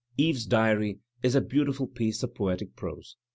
"Eve's 0.17 0.47
Diary" 0.47 0.97
is 1.21 1.35
a 1.35 1.41
beautiful 1.41 1.85
piece 1.85 2.23
of 2.23 2.33
poetic 2.33 2.75
prose. 2.75 3.17